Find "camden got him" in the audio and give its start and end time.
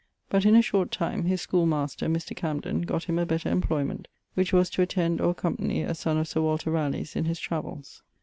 2.35-3.19